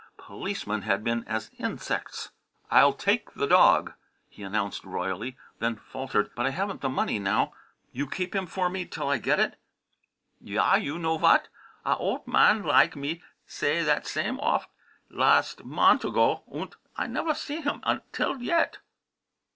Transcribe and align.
Policemen 0.17 0.81
had 0.81 1.03
been 1.03 1.23
as 1.27 1.51
insects. 1.59 2.31
"I'll 2.71 2.93
take 2.95 3.31
that 3.35 3.49
dog," 3.49 3.93
he 4.27 4.41
announced 4.41 4.83
royally 4.83 5.37
then 5.59 5.75
faltered 5.75 6.31
"but 6.33 6.43
I 6.47 6.49
haven't 6.49 6.81
the 6.81 6.89
money 6.89 7.19
now. 7.19 7.53
You 7.91 8.07
keep 8.09 8.33
him 8.35 8.47
for 8.47 8.67
me 8.67 8.83
till 8.87 9.07
I 9.07 9.19
get 9.19 9.39
it." 9.39 9.59
"Yah, 10.39 10.75
you 10.77 10.97
know 10.97 11.19
vot? 11.19 11.49
A 11.85 11.95
olt 11.97 12.27
man, 12.27 12.63
lige 12.63 12.95
me, 12.95 13.21
say 13.45 13.83
that 13.83 14.07
same 14.07 14.39
ofer 14.39 14.65
lasd 15.11 15.65
mont' 15.65 16.03
ago, 16.03 16.43
unt 16.51 16.77
I 16.97 17.05
nefer 17.05 17.35
see 17.35 17.61
him 17.61 17.81
until 17.83 18.41
yet!" 18.41 18.79